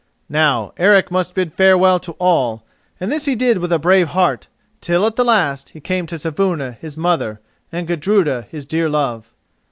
[0.31, 2.63] Now Eric must bid farewell to all,
[2.99, 4.47] and this he did with a brave heart
[4.81, 7.39] till at the last he came to Saevuna, his mother,
[7.71, 9.31] and Gudruda, his dear love.